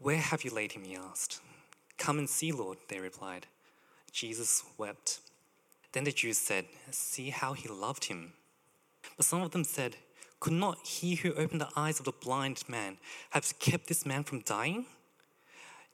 [0.00, 0.84] Where have you laid him?
[0.84, 1.40] he asked.
[1.98, 3.46] Come and see, Lord, they replied.
[4.12, 5.20] Jesus wept.
[5.92, 8.32] Then the Jews said, See how he loved him.
[9.16, 9.96] But some of them said,
[10.40, 12.96] Could not he who opened the eyes of the blind man
[13.30, 14.86] have kept this man from dying?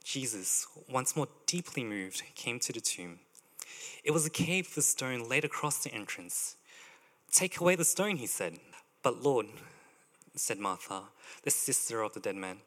[0.03, 3.19] Jesus, once more deeply moved, came to the tomb.
[4.05, 6.55] It was a cave with a stone laid across the entrance.
[7.29, 8.57] Take away the stone, he said.
[9.03, 9.47] But Lord,
[10.33, 11.01] said Martha,
[11.43, 12.59] the sister of the dead man,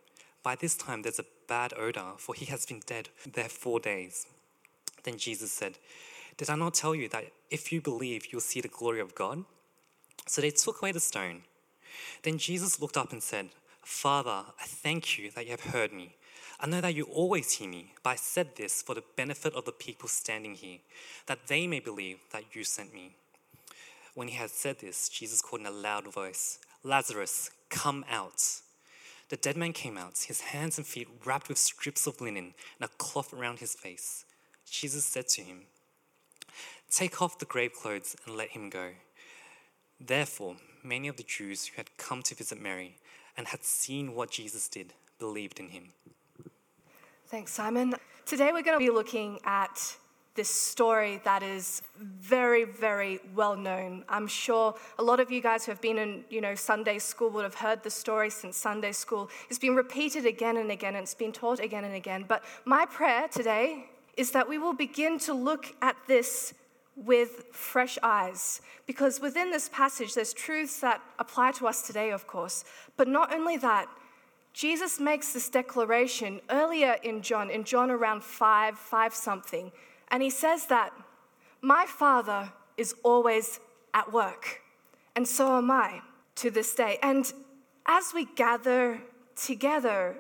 [0.43, 4.27] by this time there's a bad odor, for he has been dead there four days.
[5.05, 5.79] Then Jesus said,
[6.37, 9.45] Did I not tell you that if you believe, you'll see the glory of God?
[10.27, 11.43] So they took away the stone.
[12.23, 13.49] Then Jesus looked up and said,
[13.83, 16.15] Father, I thank you that you have heard me.
[16.61, 19.65] I know that you always hear me, but I said this for the benefit of
[19.65, 20.79] the people standing here,
[21.27, 23.17] that they may believe that you sent me.
[24.15, 28.43] When he had said this, Jesus called in a loud voice, Lazarus, come out.
[29.31, 32.91] The dead man came out, his hands and feet wrapped with strips of linen and
[32.91, 34.25] a cloth around his face.
[34.69, 35.63] Jesus said to him,
[36.91, 38.91] Take off the grave clothes and let him go.
[40.01, 42.97] Therefore, many of the Jews who had come to visit Mary
[43.37, 45.91] and had seen what Jesus did believed in him.
[47.29, 47.95] Thanks, Simon.
[48.27, 49.97] Today we're going to be looking at
[50.35, 54.05] this story that is very, very well known.
[54.09, 57.31] I'm sure a lot of you guys who have been in, you know, Sunday school
[57.31, 59.29] would have heard the story since Sunday school.
[59.49, 62.25] It's been repeated again and again, and it's been taught again and again.
[62.27, 63.87] But my prayer today
[64.17, 66.55] is that we will begin to look at this
[66.95, 68.61] with fresh eyes.
[68.87, 72.65] Because within this passage, there's truths that apply to us today, of course.
[72.97, 73.89] But not only that,
[74.53, 79.73] Jesus makes this declaration earlier in John, in John around 5, 5 something,
[80.11, 80.93] and he says that,
[81.63, 83.61] My Father is always
[83.95, 84.63] at work,
[85.15, 86.01] and so am I
[86.37, 86.99] to this day.
[87.03, 87.31] And
[87.87, 89.01] as we gather
[89.37, 90.17] together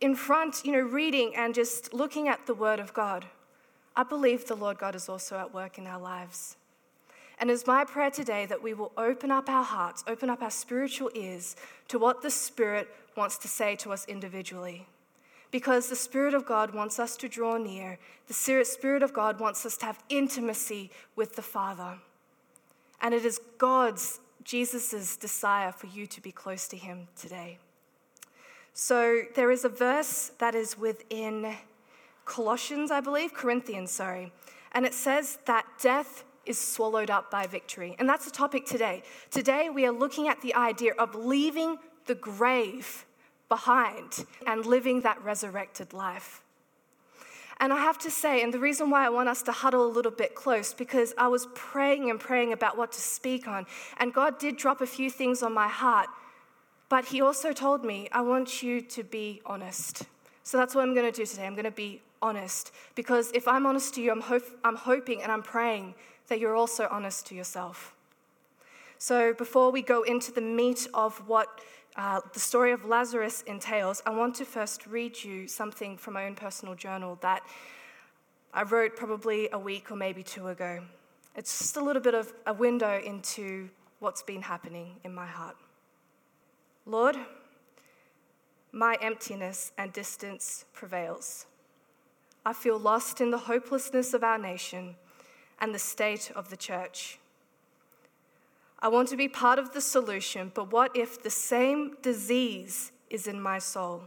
[0.00, 3.26] in front, you know, reading and just looking at the Word of God,
[3.94, 6.56] I believe the Lord God is also at work in our lives.
[7.38, 10.50] And it's my prayer today that we will open up our hearts, open up our
[10.50, 11.56] spiritual ears
[11.88, 14.86] to what the Spirit wants to say to us individually.
[15.52, 17.98] Because the Spirit of God wants us to draw near.
[18.26, 21.98] The Spirit of God wants us to have intimacy with the Father.
[23.00, 27.58] And it is God's, Jesus' desire for you to be close to Him today.
[28.74, 31.54] So there is a verse that is within
[32.24, 34.32] Colossians, I believe, Corinthians, sorry.
[34.72, 37.94] And it says that death is swallowed up by victory.
[37.98, 39.02] And that's the topic today.
[39.30, 43.04] Today we are looking at the idea of leaving the grave
[43.52, 46.40] behind and living that resurrected life.
[47.60, 49.92] And I have to say, and the reason why I want us to huddle a
[49.96, 53.66] little bit close, because I was praying and praying about what to speak on,
[53.98, 56.08] and God did drop a few things on my heart,
[56.88, 60.04] but He also told me, I want you to be honest.
[60.44, 61.46] So that's what I'm going to do today.
[61.46, 64.22] I'm going to be honest, because if I'm honest to you, I'm,
[64.64, 65.94] I'm hoping and I'm praying
[66.28, 67.94] that you're also honest to yourself.
[68.96, 71.60] So, before we go into the meat of what
[71.96, 76.26] uh, the story of Lazarus entails, I want to first read you something from my
[76.26, 77.42] own personal journal that
[78.54, 80.82] I wrote probably a week or maybe two ago.
[81.36, 83.68] It's just a little bit of a window into
[83.98, 85.56] what's been happening in my heart.
[86.86, 87.16] Lord,
[88.72, 91.46] my emptiness and distance prevails.
[92.44, 94.96] I feel lost in the hopelessness of our nation
[95.60, 97.18] and the state of the church.
[98.82, 103.28] I want to be part of the solution, but what if the same disease is
[103.28, 104.02] in my soul?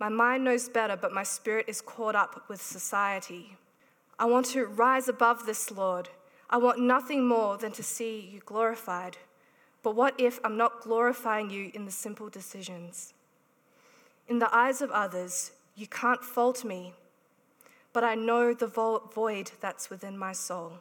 [0.00, 3.56] My mind knows better, but my spirit is caught up with society.
[4.18, 6.08] I want to rise above this, Lord.
[6.50, 9.16] I want nothing more than to see you glorified.
[9.84, 13.14] But what if I'm not glorifying you in the simple decisions?
[14.26, 16.94] In the eyes of others, you can't fault me,
[17.92, 20.80] but I know the void that's within my soul.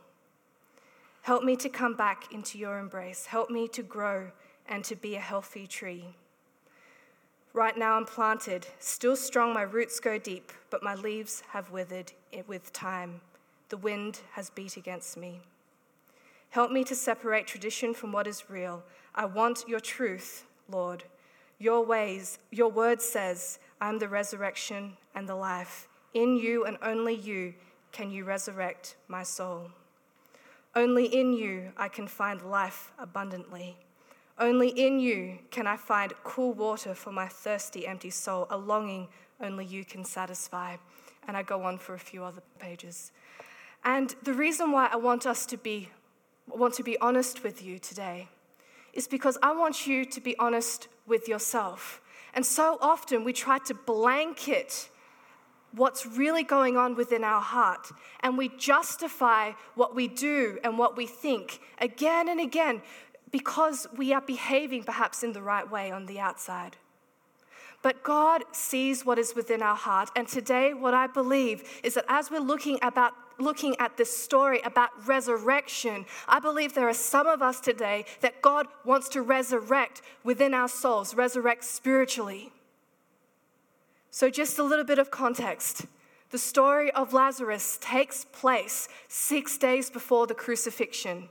[1.23, 3.27] Help me to come back into your embrace.
[3.27, 4.29] Help me to grow
[4.67, 6.03] and to be a healthy tree.
[7.53, 12.11] Right now I'm planted, still strong, my roots go deep, but my leaves have withered
[12.45, 13.21] with time.
[13.69, 15.39] The wind has beat against me.
[16.49, 18.83] Help me to separate tradition from what is real.
[19.15, 21.05] I want your truth, Lord.
[21.57, 25.87] Your ways, your word says, I am the resurrection and the life.
[26.13, 27.53] In you and only you
[27.93, 29.69] can you resurrect my soul.
[30.75, 33.77] Only in you I can find life abundantly.
[34.39, 39.07] Only in you can I find cool water for my thirsty, empty soul, a longing
[39.39, 40.77] only you can satisfy.
[41.27, 43.11] And I go on for a few other pages.
[43.83, 45.89] And the reason why I want us to be,
[46.47, 48.29] want to be honest with you today
[48.93, 52.01] is because I want you to be honest with yourself.
[52.33, 54.89] And so often we try to blanket
[55.75, 57.91] what's really going on within our heart.
[58.21, 62.81] And we justify what we do and what we think again and again
[63.31, 66.77] because we are behaving perhaps in the right way on the outside.
[67.81, 70.09] But God sees what is within our heart.
[70.15, 74.61] And today, what I believe is that as we're looking about looking at this story
[74.63, 80.03] about resurrection, I believe there are some of us today that God wants to resurrect
[80.23, 82.51] within our souls, resurrect spiritually.
[84.15, 85.87] So, just a little bit of context.
[86.29, 91.29] The story of Lazarus takes place six days before the crucifixion.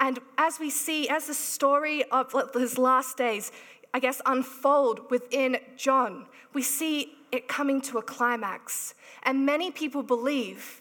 [0.00, 3.52] And as we see, as the story of his last days,
[3.92, 6.24] I guess, unfold within John,
[6.54, 8.94] we see it coming to a climax.
[9.24, 10.80] And many people believe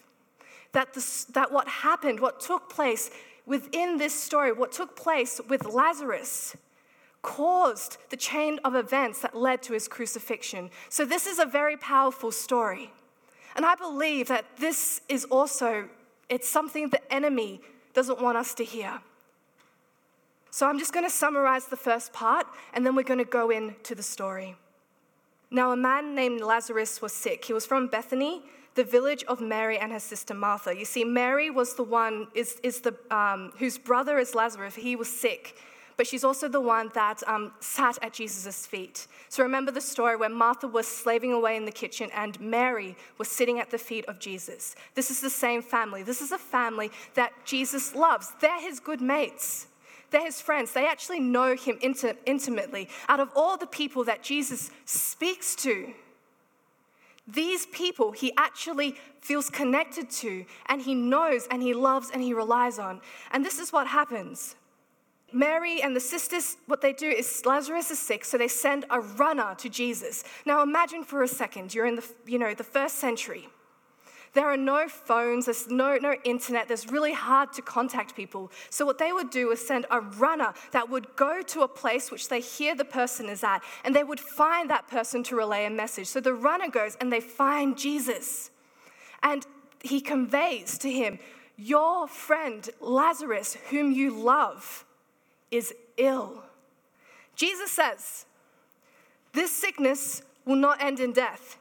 [0.71, 3.11] that, this, that what happened, what took place
[3.45, 6.55] within this story, what took place with Lazarus,
[7.25, 10.69] caused the chain of events that led to his crucifixion.
[10.89, 12.91] So, this is a very powerful story.
[13.55, 15.89] And I believe that this is also
[16.29, 17.61] it's something the enemy
[17.93, 18.99] doesn't want us to hear.
[20.51, 23.49] So I'm just going to summarize the first part and then we're going to go
[23.49, 24.55] into the story.
[25.51, 27.45] Now, a man named Lazarus was sick.
[27.45, 28.41] He was from Bethany,
[28.73, 30.75] the village of Mary and her sister Martha.
[30.75, 34.75] You see, Mary was the one is, is the um, whose brother is Lazarus.
[34.75, 35.55] He was sick
[35.97, 39.07] but she's also the one that um, sat at Jesus' feet.
[39.29, 43.29] So remember the story where Martha was slaving away in the kitchen and Mary was
[43.29, 44.75] sitting at the feet of Jesus.
[44.93, 46.03] This is the same family.
[46.03, 48.33] This is a family that Jesus loves.
[48.41, 49.67] They're his good mates.
[50.11, 50.73] They're his friends.
[50.73, 52.89] They actually know him intimately.
[53.07, 55.93] Out of all the people that Jesus speaks to,
[57.27, 62.33] these people he actually feels connected to and he knows and he loves and he
[62.33, 63.01] relies on.
[63.31, 64.55] And this is what happens.
[65.31, 68.99] Mary and the sisters, what they do is Lazarus is sick, so they send a
[68.99, 70.23] runner to Jesus.
[70.45, 73.49] Now imagine for a second, you're in the, you know, the first century.
[74.35, 78.51] There are no phones, there's no, no internet, there's really hard to contact people.
[78.69, 82.11] So, what they would do is send a runner that would go to a place
[82.11, 85.65] which they hear the person is at, and they would find that person to relay
[85.65, 86.07] a message.
[86.07, 88.51] So, the runner goes and they find Jesus.
[89.23, 89.45] And
[89.81, 91.17] he conveys to him,
[91.55, 94.84] Your friend Lazarus, whom you love,
[95.55, 96.43] is ill.
[97.35, 98.25] Jesus says,
[99.33, 101.57] This sickness will not end in death.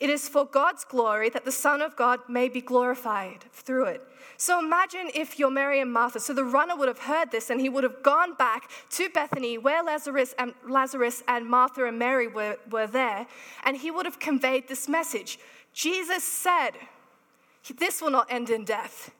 [0.00, 4.02] It is for God's glory that the Son of God may be glorified through it.
[4.36, 6.20] So imagine if you're Mary and Martha.
[6.20, 9.58] So the runner would have heard this and he would have gone back to Bethany
[9.58, 13.26] where Lazarus and, Lazarus and Martha and Mary were, were there,
[13.64, 15.40] and he would have conveyed this message.
[15.72, 16.72] Jesus said,
[17.76, 19.10] This will not end in death.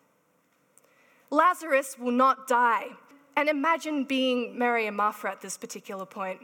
[1.31, 2.91] Lazarus will not die.
[3.39, 6.41] And imagine being Mary and Martha at this particular point.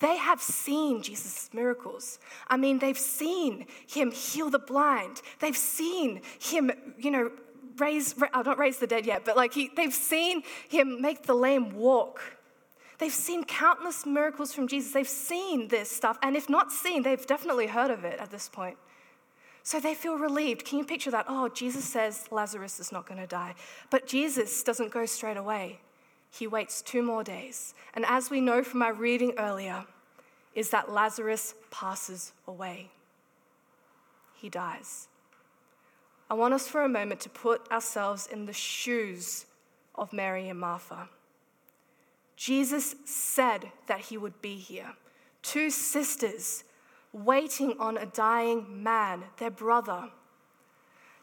[0.00, 2.18] They have seen Jesus' miracles.
[2.46, 5.22] I mean, they've seen him heal the blind.
[5.40, 7.30] They've seen him, you know,
[7.78, 11.32] raise, uh, not raise the dead yet, but like he, they've seen him make the
[11.32, 12.20] lame walk.
[12.98, 14.92] They've seen countless miracles from Jesus.
[14.92, 16.18] They've seen this stuff.
[16.22, 18.76] And if not seen, they've definitely heard of it at this point.
[19.62, 20.66] So they feel relieved.
[20.66, 21.24] Can you picture that?
[21.28, 23.54] Oh, Jesus says Lazarus is not going to die.
[23.88, 25.80] But Jesus doesn't go straight away.
[26.38, 27.74] He waits two more days.
[27.94, 29.86] And as we know from our reading earlier,
[30.54, 32.90] is that Lazarus passes away.
[34.34, 35.08] He dies.
[36.28, 39.46] I want us for a moment to put ourselves in the shoes
[39.94, 41.08] of Mary and Martha.
[42.36, 44.92] Jesus said that he would be here.
[45.42, 46.64] Two sisters
[47.12, 50.10] waiting on a dying man, their brother.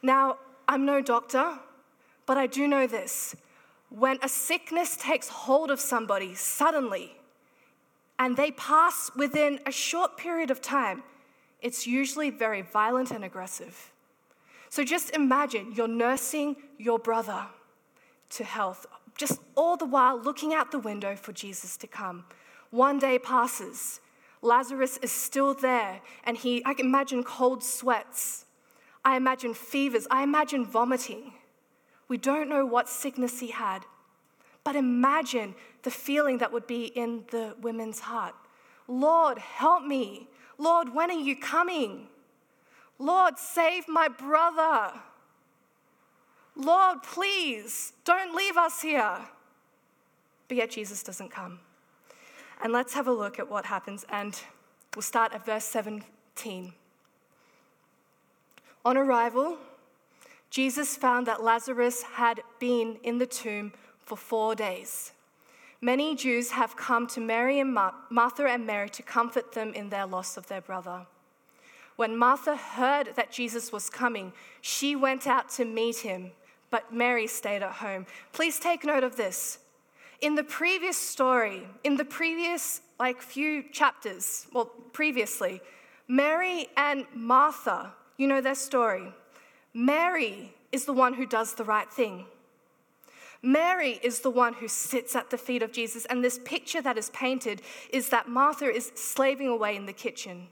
[0.01, 1.59] Now, I'm no doctor,
[2.25, 3.35] but I do know this.
[3.95, 7.11] When a sickness takes hold of somebody suddenly
[8.17, 11.03] and they pass within a short period of time,
[11.61, 13.91] it's usually very violent and aggressive.
[14.69, 17.45] So just imagine you're nursing your brother
[18.31, 22.25] to health, just all the while looking out the window for Jesus to come.
[22.71, 23.99] One day passes,
[24.41, 28.45] Lazarus is still there, and he, I can imagine cold sweats.
[29.05, 30.07] I imagine fevers.
[30.09, 31.33] I imagine vomiting.
[32.07, 33.85] We don't know what sickness he had,
[34.63, 38.35] but imagine the feeling that would be in the women's heart.
[38.87, 40.27] Lord, help me.
[40.57, 42.07] Lord, when are you coming?
[42.99, 44.93] Lord, save my brother.
[46.55, 49.17] Lord, please don't leave us here.
[50.47, 51.59] But yet Jesus doesn't come.
[52.61, 54.39] And let's have a look at what happens, and
[54.95, 56.73] we'll start at verse 17.
[58.85, 59.57] On arrival,
[60.53, 63.73] Jesus found that Lazarus had been in the tomb
[64.05, 65.11] for four days.
[65.81, 70.05] Many Jews have come to Mary and Martha and Mary to comfort them in their
[70.05, 71.07] loss of their brother.
[71.95, 74.31] When Martha heard that Jesus was coming,
[74.61, 76.33] she went out to meet him,
[76.69, 78.05] but Mary stayed at home.
[78.31, 79.57] Please take note of this
[80.21, 85.61] in the previous story, in the previous like few chapters, well, previously,
[86.07, 89.11] Mary and Martha, you know their story.
[89.73, 92.25] Mary is the one who does the right thing.
[93.41, 96.97] Mary is the one who sits at the feet of Jesus, and this picture that
[96.97, 97.61] is painted
[97.91, 100.47] is that Martha is slaving away in the kitchen.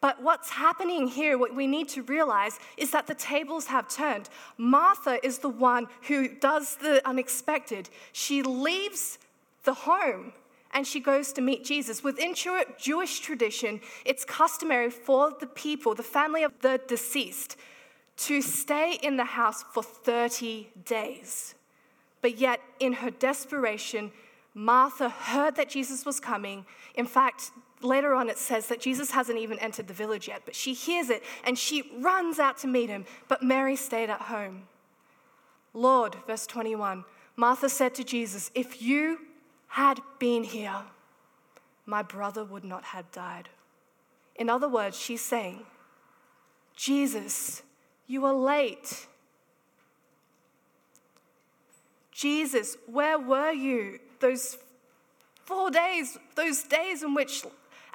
[0.00, 4.28] But what's happening here, what we need to realize, is that the tables have turned.
[4.56, 7.90] Martha is the one who does the unexpected.
[8.12, 9.18] She leaves
[9.64, 10.32] the home
[10.72, 12.04] and she goes to meet Jesus.
[12.04, 17.56] Within Jewish tradition, it's customary for the people, the family of the deceased,
[18.16, 21.54] to stay in the house for 30 days.
[22.22, 24.10] But yet, in her desperation,
[24.54, 26.64] Martha heard that Jesus was coming.
[26.94, 27.50] In fact,
[27.82, 31.10] later on it says that Jesus hasn't even entered the village yet, but she hears
[31.10, 33.04] it and she runs out to meet him.
[33.28, 34.62] But Mary stayed at home.
[35.74, 37.04] Lord, verse 21,
[37.36, 39.18] Martha said to Jesus, If you
[39.68, 40.84] had been here,
[41.84, 43.50] my brother would not have died.
[44.34, 45.64] In other words, she's saying,
[46.74, 47.62] Jesus,
[48.06, 49.06] you are late.
[52.12, 54.56] Jesus, where were you those
[55.44, 57.44] four days, those days in which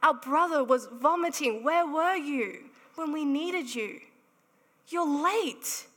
[0.04, 1.64] our brother was vomiting?
[1.64, 2.66] Where were you
[2.96, 4.00] when we needed you?
[4.90, 5.88] You're late.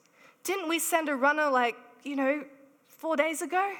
[0.43, 2.45] Didn't we send a runner like, you know,
[2.89, 3.75] four days ago?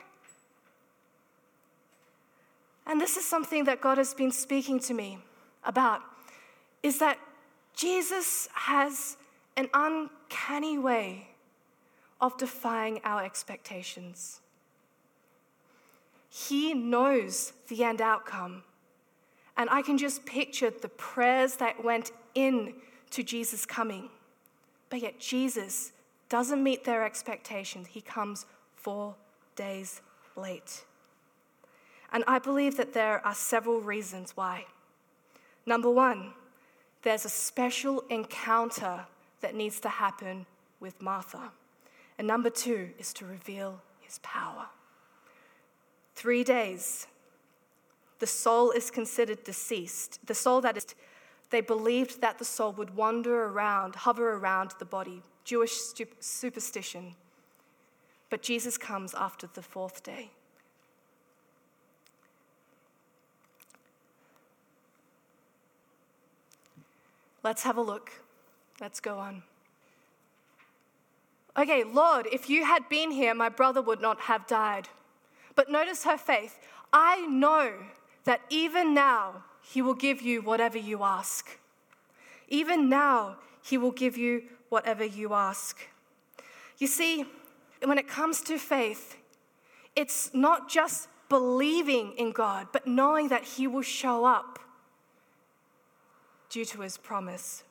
[2.87, 5.19] And this is something that God has been speaking to me
[5.65, 6.03] about
[6.83, 7.19] is that
[7.75, 9.17] Jesus has
[9.57, 9.69] an
[10.35, 11.29] uncanny way
[12.21, 14.41] of defying our expectations.
[16.29, 18.63] He knows the end outcome.
[19.57, 22.75] And I can just picture the prayers that went in
[23.11, 24.09] to Jesus coming.
[24.91, 25.93] But yet, Jesus
[26.29, 27.89] doesn't meet their expectations.
[27.89, 29.15] He comes four
[29.55, 30.01] days
[30.37, 30.85] late.
[32.13, 34.67] And I believe that there are several reasons why.
[35.67, 36.33] Number one,
[37.03, 39.07] there's a special encounter
[39.45, 40.47] that needs to happen
[40.81, 41.53] with Martha.
[42.17, 44.69] And number two is to reveal his power.
[46.15, 47.07] Three days,
[48.21, 50.19] the soul is considered deceased.
[50.27, 50.87] The soul that is,
[51.51, 55.75] they believed that the soul would wander around, hover around the body, Jewish
[56.21, 57.15] superstition.
[58.31, 60.31] But Jesus comes after the fourth day.
[67.43, 68.24] Let's have a look.
[68.85, 69.43] Let's go on.
[71.57, 74.91] Okay, Lord, if you had been here, my brother would not have died.
[75.55, 76.59] But notice her faith.
[76.93, 77.73] I know
[78.25, 81.59] that even now he will give you whatever you ask.
[82.49, 85.89] Even now he will give you whatever you ask.
[86.77, 87.25] You see,
[87.83, 89.17] when it comes to faith,
[89.97, 94.59] it's not just believing in God, but knowing that He will show up
[96.51, 97.64] due to His promise.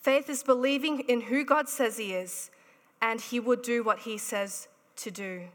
[0.00, 2.50] Faith is believing in who God says He is,
[3.02, 4.66] and He will do what He says
[4.96, 5.48] to do.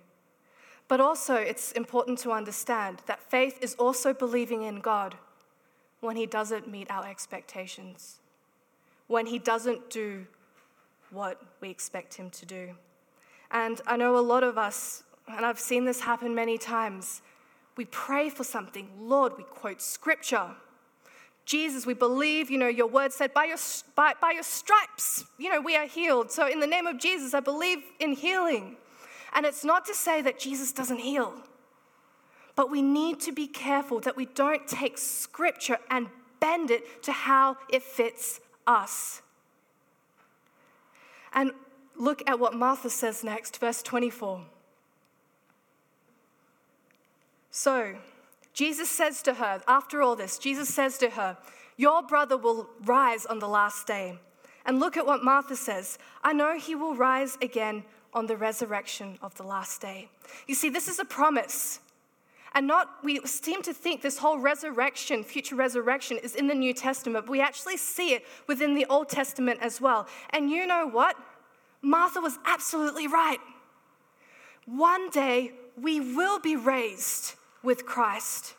[0.87, 5.15] But also, it's important to understand that faith is also believing in God
[5.99, 8.19] when He doesn't meet our expectations,
[9.07, 10.27] when He doesn't do
[11.09, 12.75] what we expect Him to do.
[13.49, 17.23] And I know a lot of us, and I've seen this happen many times,
[17.77, 18.89] we pray for something.
[18.99, 20.51] Lord, we quote scripture.
[21.45, 23.57] Jesus, we believe, you know, your word said, by your,
[23.95, 26.31] by, by your stripes, you know, we are healed.
[26.31, 28.77] So in the name of Jesus, I believe in healing.
[29.33, 31.33] And it's not to say that Jesus doesn't heal,
[32.55, 36.07] but we need to be careful that we don't take scripture and
[36.39, 39.21] bend it to how it fits us.
[41.33, 41.51] And
[41.95, 44.41] look at what Martha says next, verse 24.
[47.51, 47.95] So,
[48.55, 51.37] Jesus says to her, after all this, Jesus says to her,
[51.75, 54.17] Your brother will rise on the last day.
[54.65, 57.83] And look at what Martha says I know he will rise again
[58.13, 60.07] on the resurrection of the last day.
[60.47, 61.81] You see, this is a promise.
[62.53, 66.73] And not, we seem to think this whole resurrection, future resurrection, is in the New
[66.73, 70.07] Testament, but we actually see it within the Old Testament as well.
[70.29, 71.17] And you know what?
[71.81, 73.39] Martha was absolutely right.
[74.65, 77.35] One day we will be raised
[77.65, 78.55] with Christ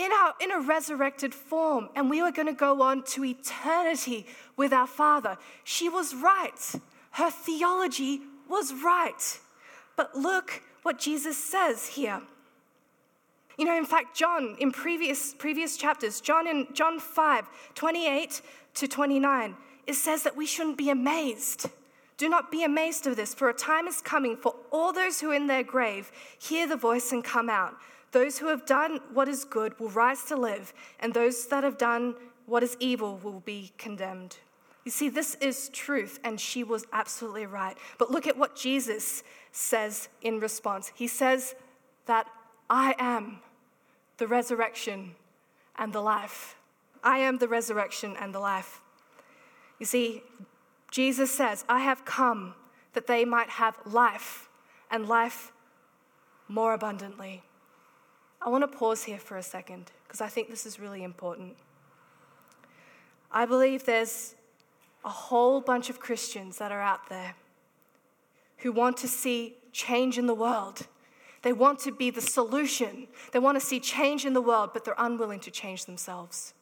[0.00, 4.26] in, our, in a resurrected form, and we were going to go on to eternity
[4.56, 5.36] with our Father.
[5.64, 6.74] She was right.
[7.12, 9.38] Her theology was right.
[9.96, 12.22] But look what Jesus says here.
[13.58, 17.44] You know, in fact, John, in previous, previous chapters, John in John 5,
[17.74, 18.40] 28
[18.74, 19.54] to 29,
[19.86, 21.68] it says that we shouldn't be amazed.
[22.16, 25.30] Do not be amazed of this, for a time is coming for all those who
[25.30, 27.74] in their grave hear the voice and come out.
[28.12, 31.78] Those who have done what is good will rise to live, and those that have
[31.78, 34.36] done what is evil will be condemned.
[34.84, 37.76] You see, this is truth, and she was absolutely right.
[37.98, 40.90] But look at what Jesus says in response.
[40.94, 41.54] He says
[42.06, 42.26] that
[42.68, 43.40] I am
[44.16, 45.14] the resurrection
[45.76, 46.56] and the life.
[47.04, 48.80] I am the resurrection and the life.
[49.78, 50.22] You see,
[50.90, 52.54] Jesus says, I have come
[52.92, 54.48] that they might have life
[54.90, 55.52] and life
[56.48, 57.42] more abundantly.
[58.42, 61.56] I want to pause here for a second because I think this is really important.
[63.30, 64.34] I believe there's
[65.04, 67.34] a whole bunch of Christians that are out there
[68.58, 70.86] who want to see change in the world.
[71.42, 73.08] They want to be the solution.
[73.32, 76.52] They want to see change in the world, but they're unwilling to change themselves.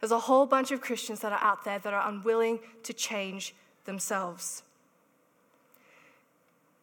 [0.00, 3.54] There's a whole bunch of Christians that are out there that are unwilling to change
[3.84, 4.62] themselves.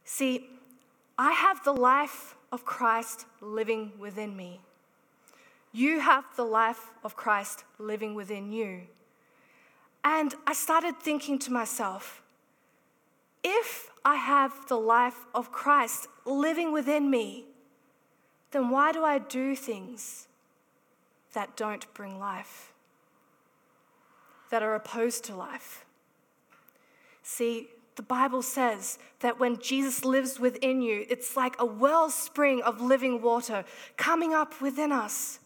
[0.03, 0.49] See,
[1.17, 4.62] I have the life of Christ living within me.
[5.71, 8.81] You have the life of Christ living within you.
[10.03, 12.21] And I started thinking to myself,
[13.43, 17.45] if I have the life of Christ living within me,
[18.51, 20.27] then why do I do things
[21.33, 22.73] that don't bring life,
[24.49, 25.85] that are opposed to life?
[27.21, 32.79] See, the Bible says that when Jesus lives within you, it's like a wellspring of
[32.79, 33.65] living water
[33.97, 35.39] coming up within us.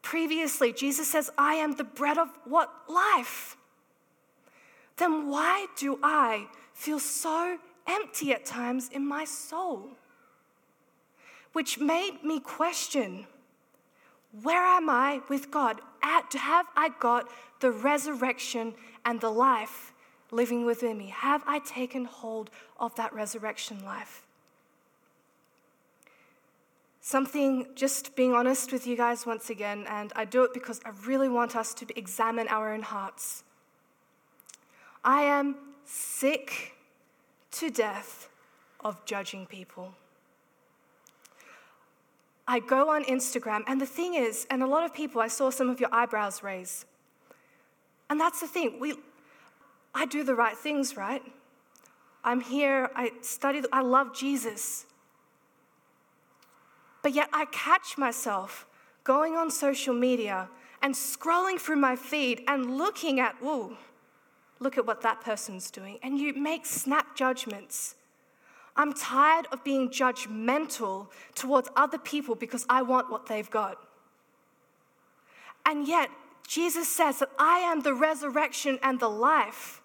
[0.00, 2.72] Previously, Jesus says, I am the bread of what?
[2.88, 3.58] Life.
[4.96, 9.90] Then why do I feel so empty at times in my soul?
[11.52, 13.26] Which made me question
[14.42, 15.82] where am I with God?
[16.02, 17.28] At, have I got
[17.60, 18.72] the resurrection
[19.04, 19.89] and the life
[20.32, 21.06] living within me?
[21.08, 24.26] Have I taken hold of that resurrection life?
[27.00, 30.90] Something, just being honest with you guys once again, and I do it because I
[31.06, 33.42] really want us to examine our own hearts.
[35.02, 36.74] I am sick
[37.52, 38.28] to death
[38.84, 39.94] of judging people.
[42.46, 45.50] I go on Instagram, and the thing is, and a lot of people, I saw
[45.50, 46.84] some of your eyebrows raise.
[48.10, 48.94] And that's the thing, we,
[49.94, 51.22] I do the right things, right?
[52.22, 54.86] I'm here, I study, I love Jesus.
[57.02, 58.66] But yet I catch myself
[59.04, 60.48] going on social media
[60.82, 63.76] and scrolling through my feed and looking at, ooh,
[64.58, 65.98] look at what that person's doing.
[66.02, 67.96] And you make snap judgments.
[68.76, 73.78] I'm tired of being judgmental towards other people because I want what they've got.
[75.66, 76.10] And yet,
[76.46, 79.79] Jesus says that I am the resurrection and the life.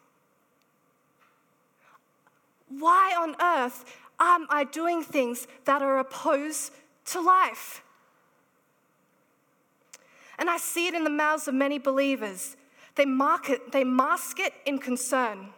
[2.68, 3.86] Why on earth
[4.20, 6.72] am I doing things that are opposed
[7.06, 7.84] to life?
[10.38, 12.58] And I see it in the mouths of many believers.
[12.96, 13.06] They,
[13.72, 15.50] they mask it in concern.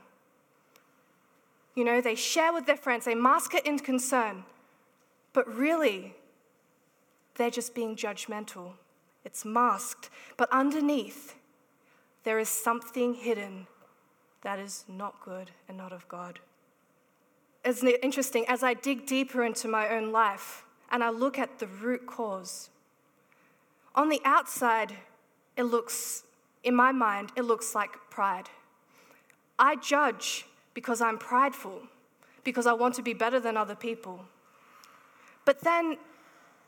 [1.76, 4.44] You know, they share with their friends, they mask it in concern.
[5.34, 6.16] But really,
[7.36, 8.72] they're just being judgmental.
[9.24, 10.10] It's masked.
[10.38, 11.36] But underneath,
[12.24, 13.68] there is something hidden
[14.42, 16.40] that is not good and not of God.
[17.68, 21.68] It's interesting, as I dig deeper into my own life and I look at the
[21.68, 22.70] root cause,
[23.94, 24.94] on the outside,
[25.58, 26.24] it looks,
[26.64, 28.50] in my mind, it looks like pride.
[29.60, 31.82] I judge because I'm prideful,
[32.46, 34.22] because I want to be better than other people.
[35.44, 35.98] But then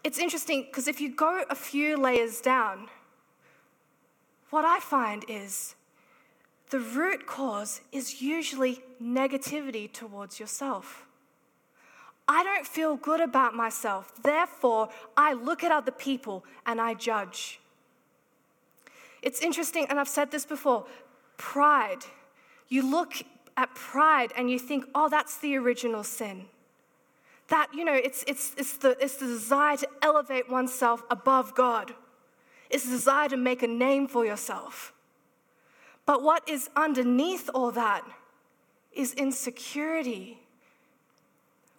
[0.03, 2.89] it's interesting because if you go a few layers down,
[4.49, 5.75] what I find is
[6.69, 11.05] the root cause is usually negativity towards yourself.
[12.27, 14.13] I don't feel good about myself.
[14.21, 17.59] Therefore, I look at other people and I judge.
[19.21, 20.85] It's interesting, and I've said this before
[21.37, 22.05] pride.
[22.67, 23.13] You look
[23.57, 26.45] at pride and you think, oh, that's the original sin.
[27.47, 31.93] That, you know, it's, it's, it's, the, it's the desire to elevate oneself above God,
[32.69, 34.93] it's the desire to make a name for yourself.
[36.09, 38.03] But what is underneath all that
[38.91, 40.39] is insecurity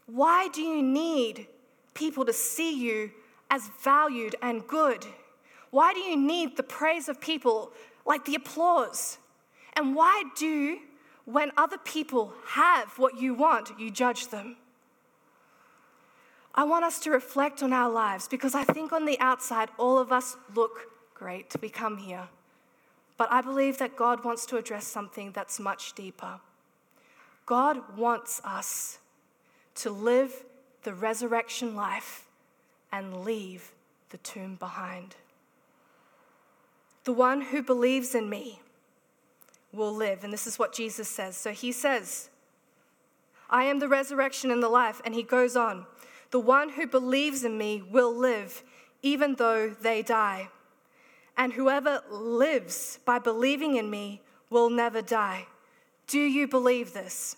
[0.07, 1.49] why do you need
[1.95, 3.11] people to see you
[3.51, 5.05] as valued and good?
[5.73, 7.73] Why do you need the praise of people
[8.07, 9.19] like the applause?
[9.73, 10.79] And why do,
[11.25, 14.59] when other people have what you want, you judge them?
[16.55, 19.99] I want us to reflect on our lives because I think on the outside, all
[19.99, 21.53] of us look great.
[21.61, 22.29] We come here.
[23.20, 26.40] But I believe that God wants to address something that's much deeper.
[27.44, 28.96] God wants us
[29.74, 30.33] to live
[30.85, 32.24] the resurrection life
[32.90, 33.72] and leave
[34.09, 35.16] the tomb behind.
[37.04, 38.62] The one who believes in me
[39.70, 40.24] will live.
[40.24, 41.37] And this is what Jesus says.
[41.37, 42.30] So he says,
[43.50, 45.02] I am the resurrection and the life.
[45.04, 45.85] And he goes on,
[46.30, 48.62] the one who believes in me will live
[49.02, 50.48] even though they die.
[51.40, 55.46] And whoever lives by believing in me will never die.
[56.07, 57.35] Do you believe this?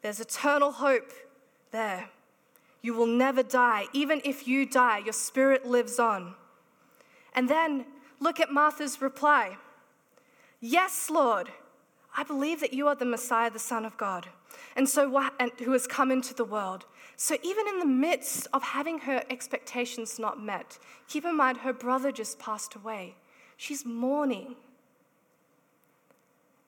[0.00, 1.12] There's eternal hope
[1.72, 2.08] there.
[2.80, 3.88] You will never die.
[3.92, 6.34] Even if you die, your spirit lives on.
[7.34, 7.84] And then
[8.20, 9.58] look at Martha's reply
[10.58, 11.50] Yes, Lord,
[12.16, 14.28] I believe that you are the Messiah, the Son of God,
[14.74, 16.86] and so and who has come into the world.
[17.16, 21.72] So even in the midst of having her expectations not met, keep in mind her
[21.72, 23.14] brother just passed away.
[23.56, 24.56] She's mourning.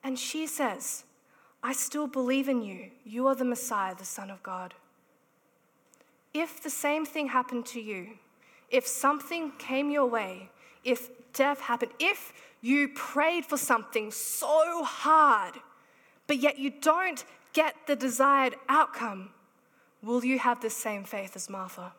[0.03, 1.05] And she says,
[1.63, 2.91] I still believe in you.
[3.05, 4.75] You are the Messiah, the Son of God.
[6.33, 8.11] If the same thing happened to you,
[8.71, 10.51] if something came your way,
[10.85, 12.33] if death happened, if
[12.63, 15.55] you prayed for something so hard,
[16.27, 19.31] but yet you don't get the desired outcome,
[20.03, 21.93] will you have the same faith as Martha?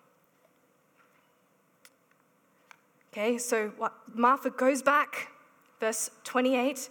[3.11, 5.31] Okay, so what, Martha goes back,
[5.79, 6.89] verse 28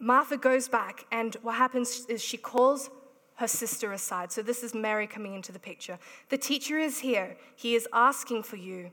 [0.00, 2.88] Martha goes back, and what happens is she calls
[3.34, 4.30] her sister aside.
[4.30, 5.98] So this is Mary coming into the picture.
[6.28, 7.36] The teacher is here.
[7.56, 8.90] He is asking for you.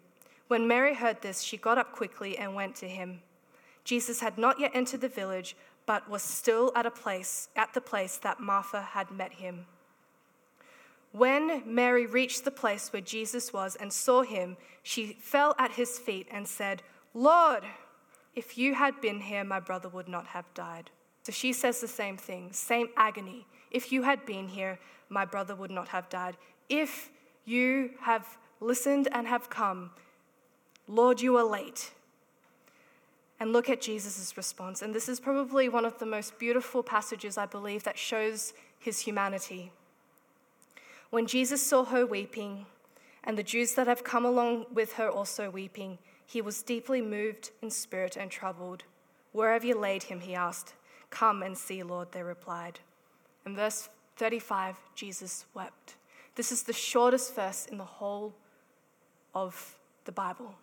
[0.48, 3.22] When Mary heard this, she got up quickly and went to him.
[3.84, 5.56] Jesus had not yet entered the village,
[5.86, 9.68] but was still at a place at the place that Martha had met him.
[11.16, 15.98] When Mary reached the place where Jesus was and saw him, she fell at his
[15.98, 17.64] feet and said, "Lord,
[18.36, 20.92] if you had been here, my brother would not have died."
[21.24, 23.48] So she says the same thing, same agony.
[23.72, 26.36] If you had been here, my brother would not have died.
[26.68, 27.10] If
[27.46, 29.92] you have listened and have come,
[30.86, 31.94] Lord, you are late.
[33.40, 34.82] And look at Jesus' response.
[34.82, 39.00] And this is probably one of the most beautiful passages, I believe, that shows his
[39.00, 39.72] humanity.
[41.10, 42.66] When Jesus saw her weeping,
[43.26, 47.52] and the Jews that have come along with her also weeping, he was deeply moved
[47.62, 48.84] in spirit and troubled.
[49.32, 50.22] Where have you laid him?
[50.22, 50.74] he asked.
[51.10, 52.80] Come and see, Lord, they replied.
[53.46, 55.96] In verse 35, Jesus wept.
[56.36, 58.34] This is the shortest verse in the whole
[59.34, 60.56] of the Bible.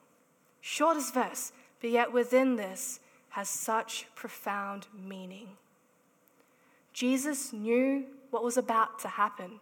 [0.61, 3.01] Shortest verse, but yet within this
[3.31, 5.49] has such profound meaning.
[6.93, 9.61] Jesus knew what was about to happen.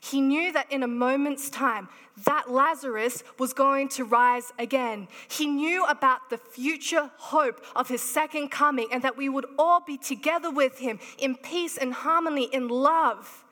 [0.00, 1.88] He knew that in a moment's time,
[2.24, 5.08] that Lazarus was going to rise again.
[5.28, 9.80] He knew about the future hope of his second coming and that we would all
[9.80, 13.44] be together with him in peace and harmony, in love.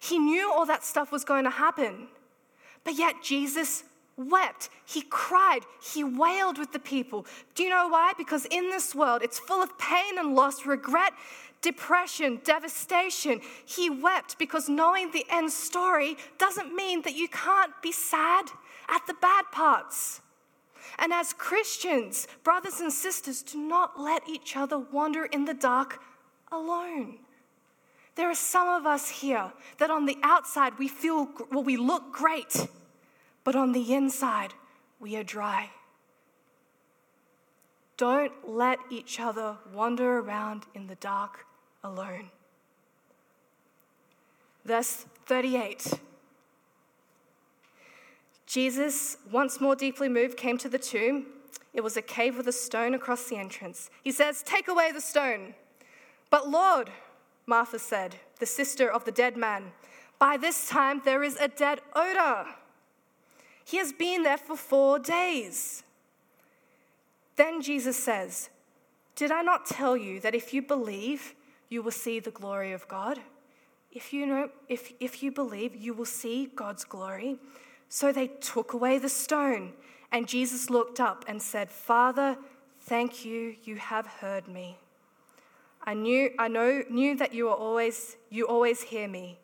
[0.00, 2.08] He knew all that stuff was going to happen.
[2.84, 3.84] But yet, Jesus
[4.16, 7.24] wept, he cried, he wailed with the people.
[7.54, 8.12] Do you know why?
[8.18, 11.12] Because in this world, it's full of pain and loss, regret,
[11.62, 13.40] depression, devastation.
[13.64, 18.46] He wept because knowing the end story doesn't mean that you can't be sad
[18.88, 20.20] at the bad parts.
[20.98, 26.00] And as Christians, brothers and sisters, do not let each other wander in the dark
[26.50, 27.18] alone.
[28.14, 32.12] There are some of us here that on the outside we feel, well, we look
[32.12, 32.66] great
[33.48, 34.52] but on the inside,
[35.00, 35.70] we are dry.
[37.96, 41.46] Don't let each other wander around in the dark
[41.82, 42.30] alone.
[44.64, 45.94] Verse 38
[48.46, 51.26] Jesus, once more deeply moved, came to the tomb.
[51.74, 53.90] It was a cave with a stone across the entrance.
[54.02, 55.54] He says, Take away the stone.
[56.30, 56.90] But Lord,
[57.46, 59.72] Martha said, the sister of the dead man,
[60.18, 62.46] by this time there is a dead odor
[63.68, 65.82] he has been there for four days.
[67.36, 68.48] Then Jesus says,
[69.14, 71.34] Did I not tell you that if you believe,
[71.68, 73.20] you will see the glory of God?
[73.90, 77.38] If you, know, if, if you believe, you will see God's glory.
[77.88, 79.72] So they took away the stone,
[80.12, 82.36] and Jesus looked up and said, Father,
[82.80, 84.78] thank you, you have heard me.
[85.82, 89.38] I knew, I know, knew that you are always, you always hear me.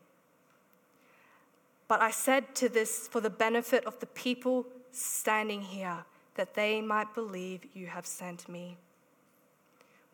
[1.88, 6.80] But I said to this for the benefit of the people standing here, that they
[6.80, 8.76] might believe you have sent me.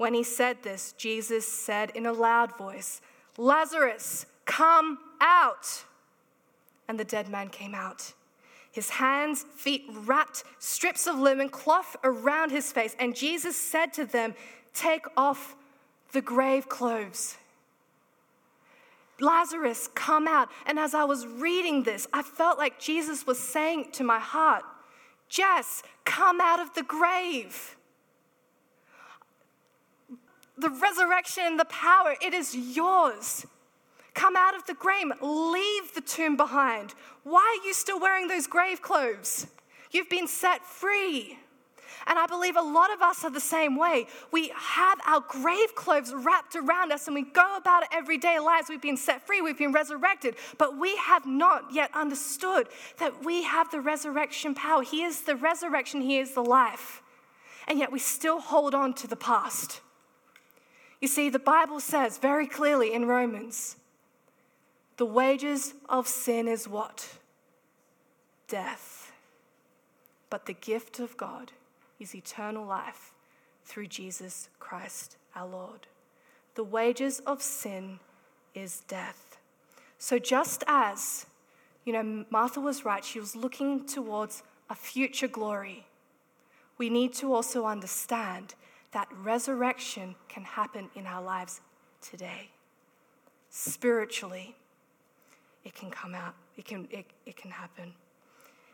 [0.01, 3.03] When he said this, Jesus said in a loud voice,
[3.37, 5.85] Lazarus, come out.
[6.89, 8.15] And the dead man came out.
[8.73, 12.97] His hands, feet wrapped, strips of linen cloth around his face.
[12.99, 14.35] And Jesus said to them,
[14.73, 15.55] Take off
[16.13, 17.37] the grave clothes
[19.21, 20.49] Lazarus, come out.
[20.65, 24.65] And as I was reading this, I felt like Jesus was saying to my heart,
[25.29, 27.77] Jess, come out of the grave.
[30.61, 33.47] The resurrection and the power, it is yours.
[34.13, 36.95] Come out of the grave, leave the tomb behind.
[37.23, 39.47] Why are you still wearing those grave clothes?
[39.91, 41.39] You've been set free.
[42.07, 44.07] And I believe a lot of us are the same way.
[44.33, 48.69] We have our grave clothes wrapped around us and we go about everyday lives.
[48.69, 52.69] We've been set free, we've been resurrected, but we have not yet understood
[52.99, 54.83] that we have the resurrection power.
[54.83, 57.03] He is the resurrection, He is the life.
[57.67, 59.81] And yet we still hold on to the past.
[61.01, 63.77] You see, the Bible says very clearly in Romans
[64.99, 67.17] the wages of sin is what?
[68.49, 69.13] Death.
[70.29, 71.53] But the gift of God
[71.99, 73.15] is eternal life
[73.65, 75.87] through Jesus Christ our Lord.
[76.55, 77.99] The wages of sin
[78.55, 79.39] is death.
[79.99, 81.25] So, just as,
[81.87, 85.87] you know, Martha was right, she was looking towards a future glory,
[86.77, 88.55] we need to also understand
[88.93, 91.61] that resurrection can happen in our lives
[92.01, 92.51] today.
[93.51, 94.57] Spiritually,
[95.65, 97.93] it can come out, it can, it, it can happen.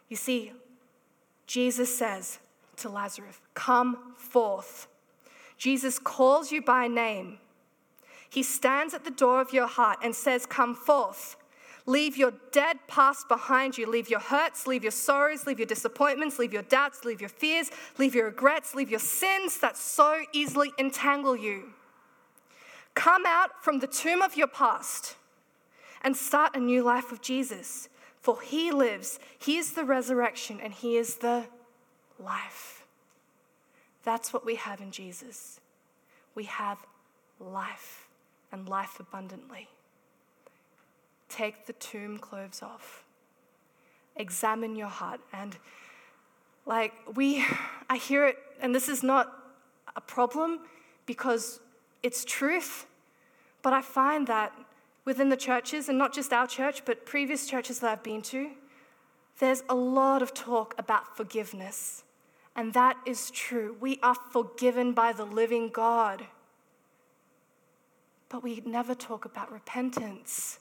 [0.08, 0.52] You see,
[1.46, 2.38] Jesus says,
[2.76, 4.86] to Lazarus, Come forth.
[5.56, 7.38] Jesus calls you by name.
[8.28, 11.36] He stands at the door of your heart and says, Come forth.
[11.86, 13.88] Leave your dead past behind you.
[13.88, 17.70] Leave your hurts, leave your sorrows, leave your disappointments, leave your doubts, leave your fears,
[17.96, 21.72] leave your regrets, leave your sins that so easily entangle you.
[22.94, 25.14] Come out from the tomb of your past
[26.02, 27.88] and start a new life with Jesus.
[28.20, 31.46] For he lives, he is the resurrection, and he is the
[32.18, 32.84] life.
[34.02, 35.60] That's what we have in Jesus.
[36.34, 36.78] We have
[37.38, 38.08] life
[38.50, 39.68] and life abundantly.
[41.28, 43.04] Take the tomb clothes off.
[44.16, 45.20] Examine your heart.
[45.32, 45.56] And
[46.64, 47.44] like we,
[47.90, 49.32] I hear it, and this is not
[49.94, 50.60] a problem
[51.06, 51.60] because
[52.02, 52.86] it's truth,
[53.62, 54.52] but I find that
[55.04, 58.50] within the churches, and not just our church, but previous churches that I've been to,
[59.38, 62.04] there's a lot of talk about forgiveness.
[62.56, 63.76] And that is true.
[63.80, 66.26] We are forgiven by the living God.
[68.28, 70.58] But we never talk about repentance.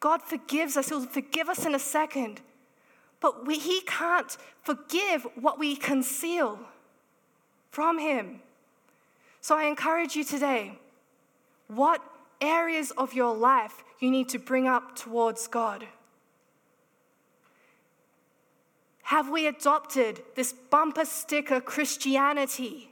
[0.00, 2.40] God forgives us, He'll forgive us in a second.
[3.20, 6.58] But we, He can't forgive what we conceal
[7.70, 8.40] from Him.
[9.40, 10.78] So I encourage you today
[11.68, 12.02] what
[12.40, 15.86] areas of your life you need to bring up towards God?
[19.04, 22.90] Have we adopted this bumper sticker Christianity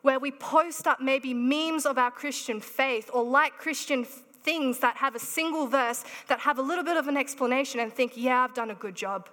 [0.00, 4.06] where we post up maybe memes of our Christian faith or like Christian
[4.48, 7.92] things that have a single verse that have a little bit of an explanation and
[7.92, 9.28] think, yeah, I've done a good job.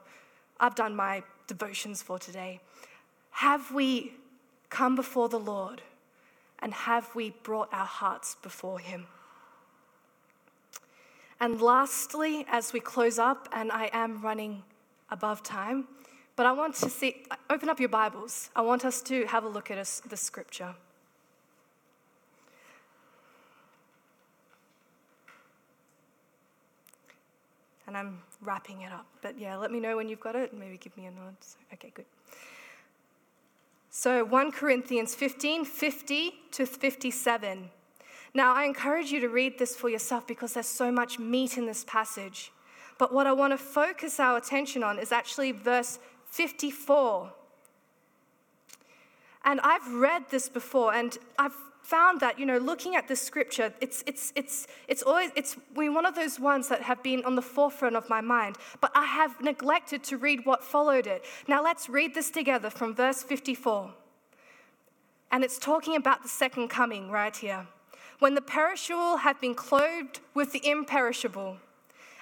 [0.60, 2.60] I've done my devotions for today.
[3.30, 4.12] Have we
[4.70, 5.82] come before the Lord
[6.60, 9.08] and have we brought our hearts before Him?
[11.40, 14.64] And lastly, as we close up, and I am running
[15.10, 15.88] above time,
[16.36, 18.50] but I want to see, open up your Bibles.
[18.54, 19.78] I want us to have a look at
[20.10, 20.76] the scripture.
[27.88, 29.06] And I'm wrapping it up.
[29.22, 31.36] But yeah, let me know when you've got it maybe give me a nod.
[31.74, 32.06] Okay, good.
[33.90, 37.70] So 1 Corinthians 15 50 to 57.
[38.34, 41.66] Now, I encourage you to read this for yourself because there's so much meat in
[41.66, 42.52] this passage.
[42.98, 46.00] But what I want to focus our attention on is actually verse
[46.32, 47.32] 54.
[49.46, 53.72] And I've read this before, and I've found that, you know, looking at the scripture,
[53.80, 57.42] it's, it's, it's, it's always, it's one of those ones that have been on the
[57.42, 61.24] forefront of my mind, but I have neglected to read what followed it.
[61.48, 63.92] Now let's read this together from verse 54.
[65.32, 67.68] And it's talking about the second coming right here.
[68.20, 71.58] When the perishable have been clothed with the imperishable,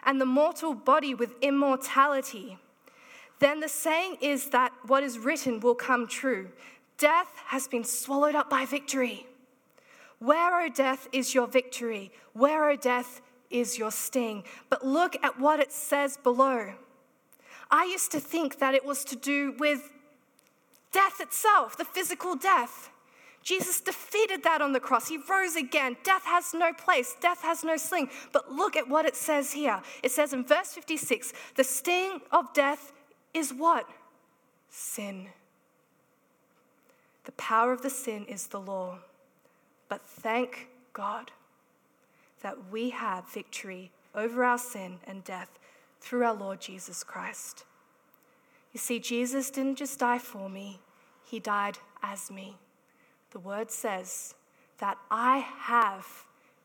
[0.06, 2.58] and the mortal body with immortality,
[3.40, 6.50] then the saying is that what is written will come true
[6.98, 9.26] Death has been swallowed up by victory.
[10.20, 12.12] Where, O death, is your victory?
[12.34, 14.44] Where, O death, is your sting?
[14.70, 16.74] But look at what it says below.
[17.70, 19.92] I used to think that it was to do with
[20.92, 22.90] death itself, the physical death.
[23.44, 25.10] Jesus defeated that on the cross.
[25.10, 25.98] He rose again.
[26.04, 28.10] Death has no place, death has no sling.
[28.32, 29.82] But look at what it says here.
[30.02, 32.94] It says in verse 56 the sting of death
[33.34, 33.90] is what?
[34.70, 35.28] Sin.
[37.26, 39.00] The power of the sin is the law.
[39.90, 41.32] But thank God
[42.42, 45.60] that we have victory over our sin and death
[46.00, 47.64] through our Lord Jesus Christ.
[48.74, 50.80] You see, Jesus didn't just die for me,
[51.24, 52.58] He died as me.
[53.32, 54.36] The word says
[54.80, 56.06] that I have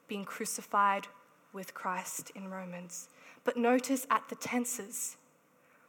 [0.08, 1.06] been crucified
[1.52, 3.08] with Christ in Romans.
[3.44, 5.16] But notice at the tenses,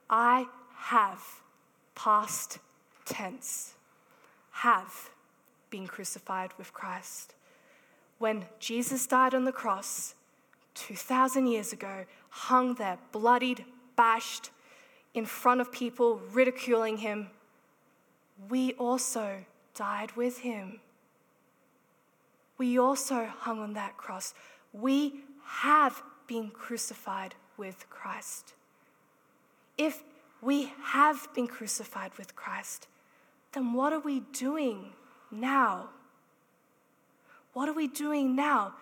[0.10, 1.22] I have,
[1.96, 2.60] past
[3.06, 3.76] tense,
[4.52, 5.10] have
[5.70, 7.34] been crucified with Christ.
[8.18, 10.16] When Jesus died on the cross
[10.76, 14.52] 2,000 years ago, hung there, bloodied, bashed,
[15.14, 17.30] in front of people, ridiculing him,
[18.48, 20.80] we also died with him.
[22.58, 24.34] We also hung on that cross.
[24.74, 28.54] We have been crucified with Christ.
[29.78, 30.04] If
[30.42, 32.88] we have been crucified with Christ,
[33.54, 34.94] then what are we doing
[35.32, 35.90] now?
[37.54, 38.74] What are we doing now?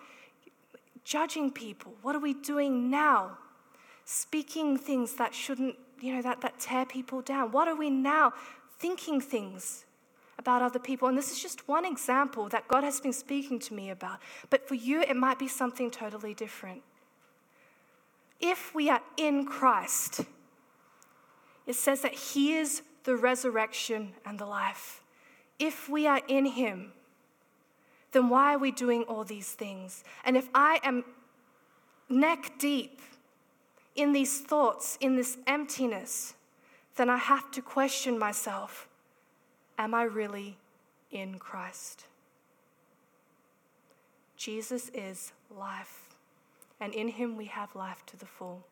[1.04, 1.94] Judging people.
[2.02, 3.38] What are we doing now?
[4.04, 7.52] Speaking things that shouldn't, you know, that, that tear people down.
[7.52, 8.32] What are we now
[8.78, 9.84] thinking things
[10.38, 11.08] about other people?
[11.08, 14.18] And this is just one example that God has been speaking to me about.
[14.50, 16.82] But for you, it might be something totally different.
[18.40, 20.20] If we are in Christ,
[21.66, 25.02] it says that He is the resurrection and the life.
[25.58, 26.92] If we are in Him,
[28.12, 30.04] then why are we doing all these things?
[30.24, 31.04] And if I am
[32.08, 33.00] neck deep
[33.94, 36.34] in these thoughts, in this emptiness,
[36.96, 38.88] then I have to question myself
[39.78, 40.56] Am I really
[41.10, 42.06] in Christ?
[44.36, 46.14] Jesus is life,
[46.80, 48.64] and in him we have life to the full.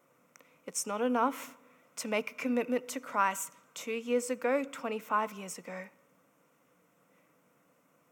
[0.67, 1.55] It's not enough
[1.97, 5.85] to make a commitment to Christ two years ago, 25 years ago.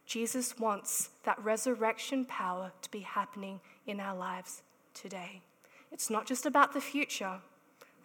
[0.07, 4.63] Jesus wants that resurrection power to be happening in our lives
[4.93, 5.41] today.
[5.93, 7.39] It's not just about the future.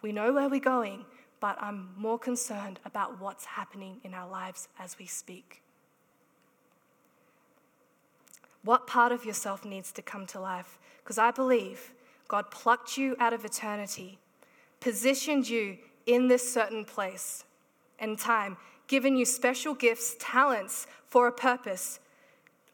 [0.02, 1.04] We know where we're going,
[1.40, 5.62] but I'm more concerned about what's happening in our lives as we speak.
[8.62, 10.78] What part of yourself needs to come to life?
[11.02, 11.92] Because I believe
[12.28, 14.18] God plucked you out of eternity,
[14.80, 17.44] positioned you in this certain place
[17.98, 18.56] and time,
[18.90, 22.00] given you special gifts, talents for a purpose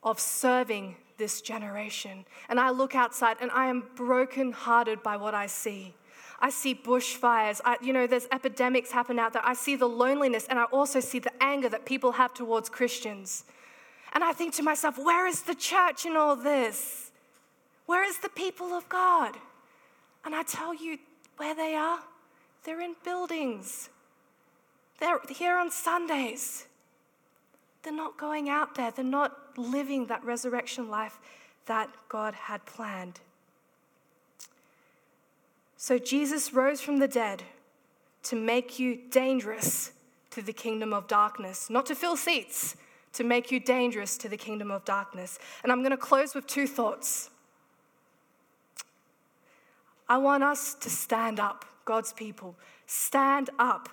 [0.03, 2.25] of serving this generation.
[2.49, 5.95] And I look outside and I am brokenhearted by what I see.
[6.41, 7.61] I see bushfires.
[7.67, 9.43] I, you know, there's epidemics happen out there.
[9.45, 13.45] I see the loneliness and I also see the anger that people have towards Christians.
[14.14, 17.11] And I think to myself, where is the church in all this?
[17.85, 19.37] Where is the people of God?
[20.25, 20.97] And I tell you
[21.37, 21.99] where they are.
[22.64, 23.91] They're in buildings.
[24.99, 26.67] They're here on Sundays.
[27.83, 28.91] They're not going out there.
[28.91, 31.19] They're not living that resurrection life
[31.67, 33.21] that God had planned.
[35.77, 37.43] So Jesus rose from the dead
[38.25, 39.93] to make you dangerous
[40.31, 42.77] to the kingdom of darkness, not to fill seats,
[43.13, 45.39] to make you dangerous to the kingdom of darkness.
[45.63, 47.31] And I'm going to close with two thoughts.
[50.09, 52.57] I want us to stand up, God's people.
[52.87, 53.89] Stand up.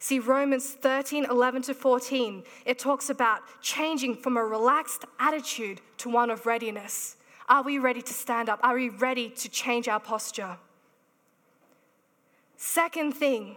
[0.00, 6.08] See, Romans 13, 11 to 14, it talks about changing from a relaxed attitude to
[6.08, 7.16] one of readiness.
[7.48, 8.60] Are we ready to stand up?
[8.62, 10.56] Are we ready to change our posture?
[12.56, 13.56] Second thing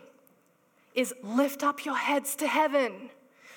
[0.95, 3.09] is lift up your heads to heaven.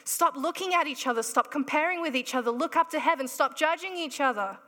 [0.05, 1.22] Stop looking at each other.
[1.22, 2.51] Stop comparing with each other.
[2.51, 3.26] Look up to heaven.
[3.28, 4.59] Stop judging each other.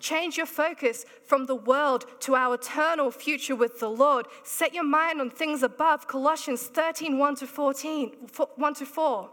[0.00, 4.26] Change your focus from the world to our eternal future with the Lord.
[4.44, 6.06] Set your mind on things above.
[6.06, 8.12] Colossians 13, 1 to 14,
[8.56, 9.30] 1 to 4.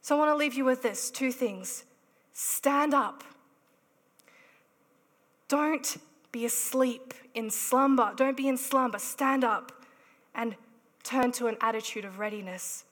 [0.00, 1.84] So I want to leave you with this two things.
[2.32, 3.22] Stand up.
[5.46, 5.98] Don't
[6.32, 8.12] be asleep in slumber.
[8.16, 8.98] Don't be in slumber.
[8.98, 9.70] Stand up
[10.34, 10.56] and
[11.04, 12.84] turn to an attitude of readiness.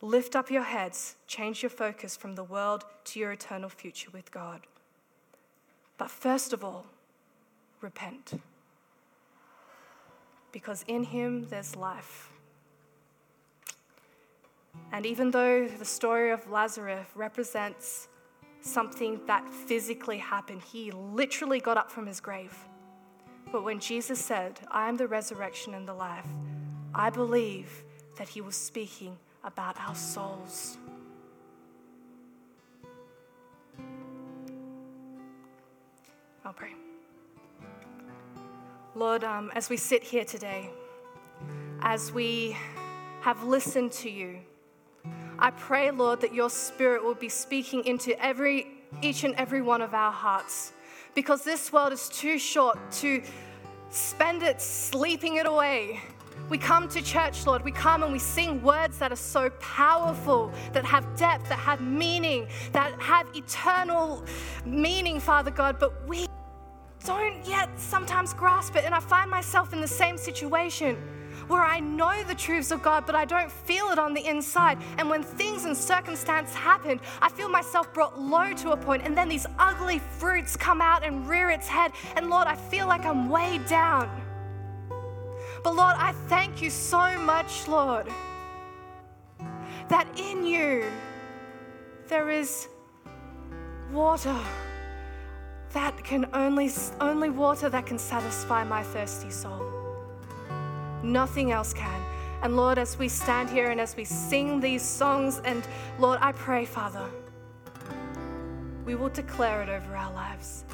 [0.00, 4.30] Lift up your heads, change your focus from the world to your eternal future with
[4.30, 4.60] God.
[6.00, 6.86] But first of all,
[7.82, 8.40] repent.
[10.50, 12.30] Because in Him there's life.
[14.92, 18.08] And even though the story of Lazarus represents
[18.62, 22.56] something that physically happened, he literally got up from his grave.
[23.52, 26.26] But when Jesus said, I am the resurrection and the life,
[26.94, 27.84] I believe
[28.16, 30.78] that he was speaking about our souls.
[36.44, 36.72] I'll pray.
[38.94, 40.70] Lord, um, as we sit here today,
[41.82, 42.56] as we
[43.20, 44.38] have listened to you,
[45.38, 48.68] I pray, Lord, that your spirit will be speaking into every,
[49.02, 50.72] each and every one of our hearts.
[51.14, 53.22] Because this world is too short to
[53.90, 56.00] spend it sleeping it away.
[56.50, 57.64] We come to church, Lord.
[57.64, 61.80] We come and we sing words that are so powerful, that have depth, that have
[61.80, 64.24] meaning, that have eternal
[64.66, 65.78] meaning, Father God.
[65.78, 66.26] But we
[67.06, 68.84] don't yet sometimes grasp it.
[68.84, 70.96] And I find myself in the same situation
[71.46, 74.78] where I know the truths of God, but I don't feel it on the inside.
[74.98, 79.16] And when things and circumstance happen, I feel myself brought low to a point, and
[79.16, 81.92] then these ugly fruits come out and rear its head.
[82.16, 84.10] And Lord, I feel like I'm weighed down.
[85.62, 88.08] But Lord, I thank you so much, Lord,
[89.88, 90.84] that in you
[92.08, 92.68] there is
[93.92, 94.36] water
[95.72, 99.64] that can only, only water that can satisfy my thirsty soul.
[101.02, 102.02] Nothing else can.
[102.42, 105.66] And Lord, as we stand here and as we sing these songs, and
[105.98, 107.06] Lord, I pray, Father,
[108.84, 110.64] we will declare it over our lives.